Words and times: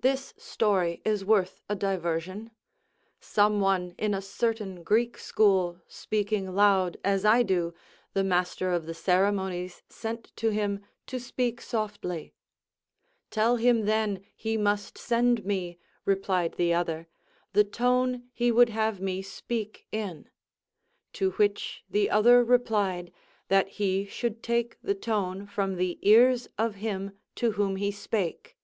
This 0.00 0.34
story 0.36 1.00
is 1.06 1.24
worth 1.24 1.62
a 1.70 1.74
diversion. 1.74 2.50
Some 3.18 3.60
one 3.60 3.94
in 3.96 4.12
a 4.12 4.20
certain 4.20 4.82
Greek 4.82 5.16
school 5.16 5.80
speaking 5.88 6.54
loud 6.54 6.98
as 7.02 7.24
I 7.24 7.42
do, 7.44 7.72
the 8.12 8.22
master 8.22 8.72
of 8.74 8.84
the 8.84 8.92
ceremonies 8.92 9.82
sent 9.88 10.36
to 10.36 10.50
him 10.50 10.84
to 11.06 11.18
speak 11.18 11.62
softly: 11.62 12.34
"Tell 13.30 13.56
him, 13.56 13.86
then, 13.86 14.22
he 14.36 14.58
must 14.58 14.98
send 14.98 15.46
me," 15.46 15.78
replied 16.04 16.56
the 16.58 16.74
other, 16.74 17.06
"the 17.54 17.64
tone 17.64 18.24
he 18.34 18.52
would 18.52 18.68
have 18.68 19.00
me 19.00 19.22
speak 19.22 19.86
in." 19.90 20.28
To 21.14 21.30
which 21.38 21.84
the 21.88 22.10
other 22.10 22.44
replied, 22.44 23.14
"That 23.48 23.68
he 23.68 24.04
should 24.04 24.42
take 24.42 24.76
the 24.82 24.94
tone 24.94 25.46
from 25.46 25.76
the 25.76 25.98
ears 26.06 26.48
of 26.58 26.74
him 26.74 27.12
to 27.36 27.52
whom 27.52 27.76
he 27.76 27.90
spake." 27.90 28.58